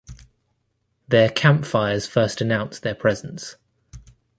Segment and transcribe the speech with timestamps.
[1.09, 3.55] Their campfires first announced their presence.